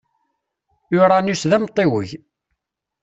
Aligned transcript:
Uranus 0.95 1.41
d 1.49 1.51
amtiweg. 1.55 2.09